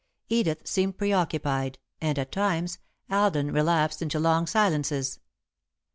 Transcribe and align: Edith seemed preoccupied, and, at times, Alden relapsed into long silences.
Edith 0.29 0.63
seemed 0.67 0.97
preoccupied, 0.97 1.77
and, 2.01 2.17
at 2.17 2.31
times, 2.31 2.79
Alden 3.11 3.51
relapsed 3.51 4.01
into 4.01 4.17
long 4.19 4.47
silences. 4.47 5.19